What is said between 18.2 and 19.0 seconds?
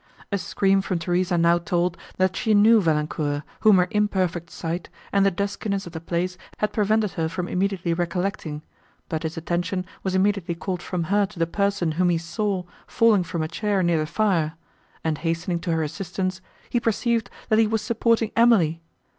Emily!